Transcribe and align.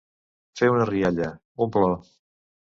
Fer 0.61 0.69
una 0.77 0.87
rialla, 0.91 1.29
un 1.67 1.77
plor. 1.79 1.97